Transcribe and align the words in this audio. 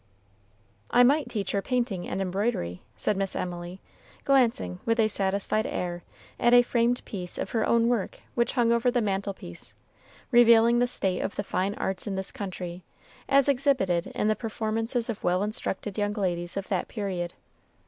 "I 0.89 1.03
might 1.03 1.29
teach 1.29 1.51
her 1.51 1.61
painting 1.61 2.07
and 2.07 2.19
embroidery," 2.23 2.81
said 2.95 3.15
Miss 3.17 3.35
Emily, 3.35 3.81
glancing, 4.25 4.79
with 4.83 4.99
a 4.99 5.07
satisfied 5.07 5.67
air, 5.67 6.01
at 6.39 6.55
a 6.55 6.63
framed 6.63 7.05
piece 7.05 7.37
of 7.37 7.51
her 7.51 7.67
own 7.69 7.87
work 7.87 8.19
which 8.33 8.53
hung 8.53 8.71
over 8.71 8.89
the 8.89 8.99
mantelpiece, 8.99 9.75
revealing 10.31 10.79
the 10.79 10.87
state 10.87 11.21
of 11.21 11.35
the 11.35 11.43
fine 11.43 11.75
arts 11.75 12.07
in 12.07 12.15
this 12.15 12.31
country, 12.31 12.83
as 13.29 13.47
exhibited 13.47 14.07
in 14.15 14.27
the 14.27 14.35
performances 14.35 15.07
of 15.07 15.23
well 15.23 15.43
instructed 15.43 15.99
young 15.99 16.13
ladies 16.13 16.57
of 16.57 16.67
that 16.69 16.87
period. 16.87 17.35